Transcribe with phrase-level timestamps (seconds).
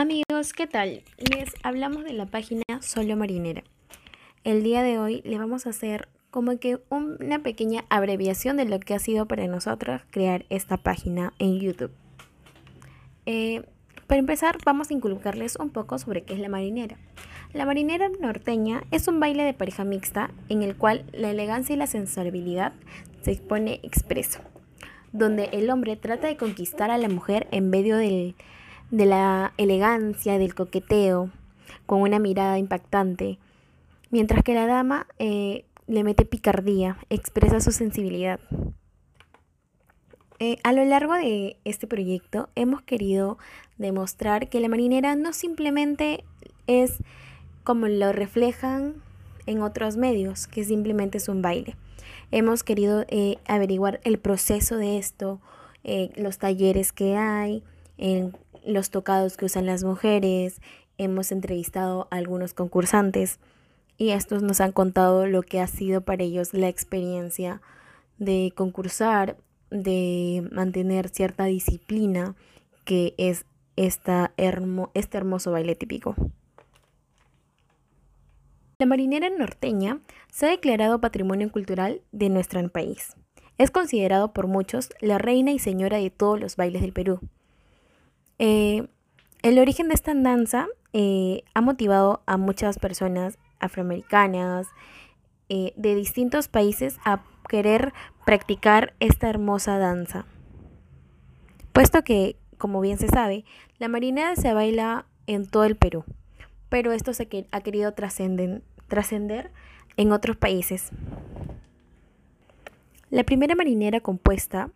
[0.00, 1.02] Amigos, ¿qué tal?
[1.16, 3.64] Les hablamos de la página Solo Marinera.
[4.44, 8.78] El día de hoy les vamos a hacer como que una pequeña abreviación de lo
[8.78, 11.90] que ha sido para nosotros crear esta página en YouTube.
[13.26, 13.64] Eh,
[14.06, 16.96] para empezar, vamos a inculcarles un poco sobre qué es la marinera.
[17.52, 21.76] La marinera norteña es un baile de pareja mixta en el cual la elegancia y
[21.76, 22.72] la sensibilidad
[23.22, 24.42] se expone expreso,
[25.10, 28.36] donde el hombre trata de conquistar a la mujer en medio del
[28.90, 31.30] de la elegancia, del coqueteo,
[31.86, 33.38] con una mirada impactante,
[34.10, 38.40] mientras que la dama eh, le mete picardía, expresa su sensibilidad.
[40.40, 43.38] Eh, a lo largo de este proyecto hemos querido
[43.76, 46.24] demostrar que la marinera no simplemente
[46.66, 46.98] es
[47.64, 49.02] como lo reflejan
[49.46, 51.76] en otros medios, que simplemente es un baile.
[52.30, 55.40] Hemos querido eh, averiguar el proceso de esto,
[56.16, 57.62] los talleres que hay,
[58.68, 60.60] los tocados que usan las mujeres,
[60.98, 63.40] hemos entrevistado a algunos concursantes
[63.96, 67.60] y estos nos han contado lo que ha sido para ellos la experiencia
[68.18, 69.36] de concursar,
[69.70, 72.36] de mantener cierta disciplina
[72.84, 73.44] que es
[73.76, 74.32] esta
[74.94, 76.14] este hermoso baile típico.
[78.78, 83.16] La marinera norteña se ha declarado patrimonio cultural de nuestro país.
[83.56, 87.20] Es considerado por muchos la reina y señora de todos los bailes del Perú.
[88.38, 88.88] Eh,
[89.42, 94.66] el origen de esta danza eh, ha motivado a muchas personas afroamericanas
[95.48, 97.92] eh, de distintos países a querer
[98.24, 100.26] practicar esta hermosa danza.
[101.72, 103.44] Puesto que, como bien se sabe,
[103.78, 106.04] la marinera se baila en todo el Perú,
[106.68, 109.52] pero esto se ha querido trascender
[109.96, 110.90] en otros países.
[113.10, 114.70] La primera marinera compuesta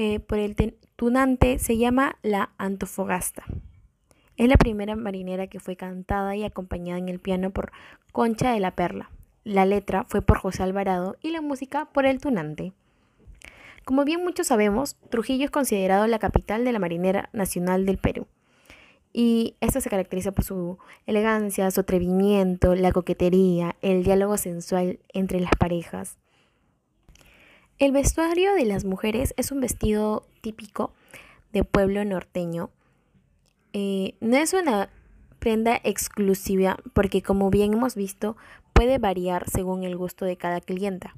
[0.00, 0.54] eh, por el
[0.94, 3.42] tunante se llama la Antofagasta.
[4.36, 7.72] Es la primera marinera que fue cantada y acompañada en el piano por
[8.12, 9.10] Concha de la Perla.
[9.42, 12.72] La letra fue por José Alvarado y la música por el tunante.
[13.84, 18.28] Como bien muchos sabemos, Trujillo es considerado la capital de la marinera nacional del Perú.
[19.12, 25.40] Y esto se caracteriza por su elegancia, su atrevimiento, la coquetería, el diálogo sensual entre
[25.40, 26.18] las parejas.
[27.78, 30.92] El vestuario de las mujeres es un vestido típico
[31.52, 32.70] de pueblo norteño.
[33.72, 34.90] Eh, no es una
[35.38, 38.36] prenda exclusiva porque como bien hemos visto
[38.72, 41.14] puede variar según el gusto de cada clienta.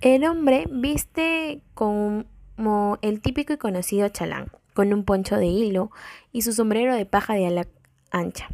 [0.00, 5.92] El hombre viste como el típico y conocido chalán, con un poncho de hilo
[6.32, 7.68] y su sombrero de paja de ala
[8.10, 8.48] ancha.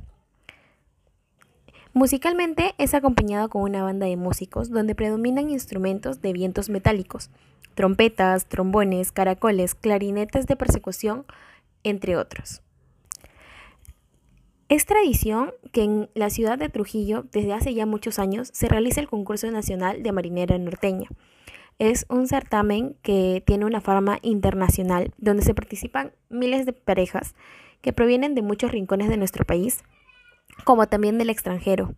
[1.94, 7.30] Musicalmente es acompañado con una banda de músicos donde predominan instrumentos de vientos metálicos,
[7.76, 11.24] trompetas, trombones, caracoles, clarinetes de persecución,
[11.84, 12.62] entre otros.
[14.68, 19.00] Es tradición que en la ciudad de Trujillo, desde hace ya muchos años, se realiza
[19.00, 21.08] el concurso nacional de marinera norteña.
[21.78, 27.36] Es un certamen que tiene una forma internacional, donde se participan miles de parejas
[27.82, 29.84] que provienen de muchos rincones de nuestro país
[30.64, 31.94] como también del extranjero.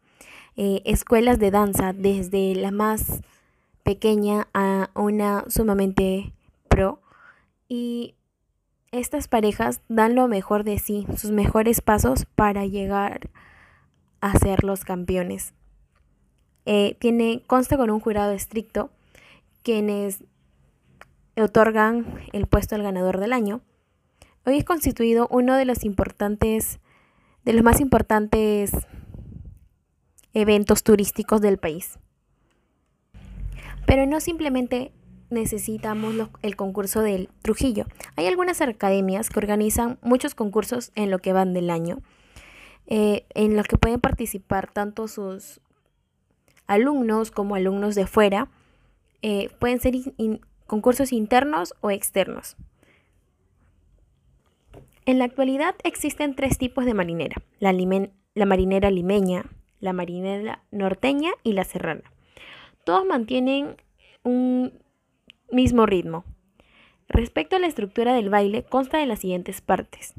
[0.56, 3.20] Eh, escuelas de danza, desde la más
[3.82, 6.32] pequeña a una sumamente
[6.68, 7.00] pro.
[7.68, 8.14] Y
[8.90, 13.28] estas parejas dan lo mejor de sí, sus mejores pasos para llegar
[14.20, 15.52] a ser los campeones.
[16.64, 18.90] Eh, tiene, consta con un jurado estricto,
[19.62, 20.24] quienes
[21.36, 23.60] otorgan el puesto al ganador del año.
[24.44, 26.80] Hoy es constituido uno de los importantes
[27.46, 28.72] de los más importantes
[30.34, 31.98] eventos turísticos del país.
[33.86, 34.92] Pero no simplemente
[35.30, 37.86] necesitamos el concurso del Trujillo.
[38.16, 42.00] Hay algunas academias que organizan muchos concursos en lo que van del año,
[42.88, 45.60] eh, en los que pueden participar tanto sus
[46.66, 48.48] alumnos como alumnos de fuera.
[49.22, 49.94] Eh, pueden ser
[50.66, 52.56] concursos internos o externos.
[55.06, 57.72] En la actualidad existen tres tipos de marinera, la,
[58.44, 59.44] marinera limeña,
[59.78, 62.02] la marinera norteña y la serrana.
[62.84, 63.76] Todos mantienen
[64.24, 64.72] un
[65.52, 66.24] mismo ritmo.
[67.08, 70.14] Respecto a la estructura del baile, consta de las siguientes partes.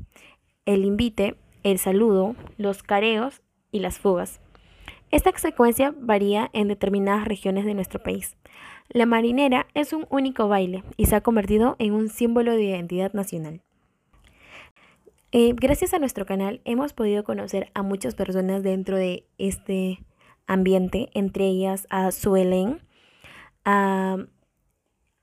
[0.65, 3.41] El invite, el saludo, los careos
[3.73, 4.39] y las fugas.
[5.11, 8.37] Esta secuencia varía en determinadas regiones de nuestro país.
[8.87, 13.11] La marinera es un único baile y se ha convertido en un símbolo de identidad
[13.11, 13.61] nacional.
[15.33, 19.99] Eh, gracias a nuestro canal hemos podido conocer a muchas personas dentro de este
[20.45, 22.79] ambiente, entre ellas a Suelen,
[23.65, 24.19] a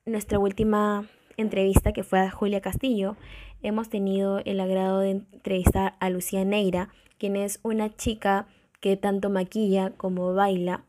[0.05, 1.09] nuestra última
[1.39, 3.17] entrevista que fue a Julia Castillo,
[3.63, 8.47] hemos tenido el agrado de entrevistar a Lucía Neira, quien es una chica
[8.81, 10.85] que tanto maquilla como baila.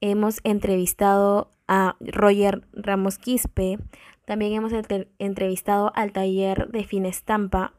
[0.00, 3.80] Hemos entrevistado a Roger Ramos Quispe,
[4.24, 4.72] también hemos
[5.18, 7.74] entrevistado al taller de Finestampa.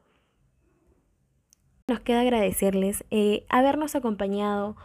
[1.87, 4.75] Nos queda agradecerles eh, habernos acompañado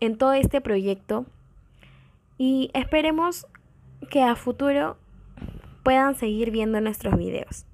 [0.00, 1.26] en todo este proyecto
[2.38, 3.46] y esperemos
[4.08, 4.96] que a futuro
[5.82, 7.66] puedan seguir viendo nuestros videos.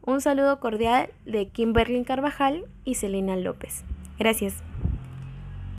[0.00, 3.84] Un saludo cordial de Kimberly Carvajal y Selena López.
[4.18, 4.62] Gracias.